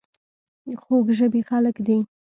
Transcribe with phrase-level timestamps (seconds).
[0.81, 1.97] خوږ ژبې خلک دي.